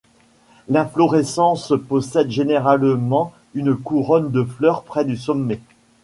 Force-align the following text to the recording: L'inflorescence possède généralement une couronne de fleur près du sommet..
L'inflorescence 0.67 1.73
possède 1.87 2.31
généralement 2.31 3.33
une 3.53 3.75
couronne 3.75 4.31
de 4.31 4.43
fleur 4.43 4.81
près 4.81 5.05
du 5.05 5.15
sommet.. 5.15 5.61